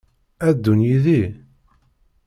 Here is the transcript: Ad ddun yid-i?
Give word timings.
Ad 0.47 0.53
ddun 0.57 0.79
yid-i? 0.87 1.21